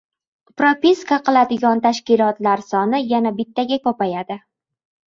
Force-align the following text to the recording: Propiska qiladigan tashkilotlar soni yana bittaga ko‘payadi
Propiska 0.61 1.19
qiladigan 1.27 1.83
tashkilotlar 1.85 2.65
soni 2.73 3.05
yana 3.13 3.37
bittaga 3.43 3.83
ko‘payadi 3.89 4.43